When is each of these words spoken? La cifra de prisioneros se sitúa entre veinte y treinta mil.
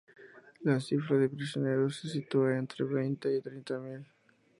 La 0.63 0.79
cifra 0.79 1.19
de 1.19 1.29
prisioneros 1.29 1.97
se 1.97 2.09
sitúa 2.09 2.57
entre 2.57 2.83
veinte 2.85 3.35
y 3.37 3.39
treinta 3.39 3.77
mil. 3.77 4.03